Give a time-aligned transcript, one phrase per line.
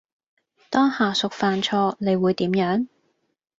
[0.71, 2.87] 當下屬犯錯你會點樣？